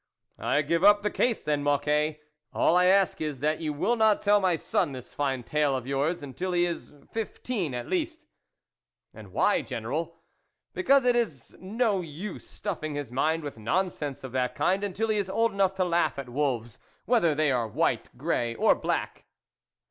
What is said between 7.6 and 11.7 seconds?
at least."" And why, General?"" Because it is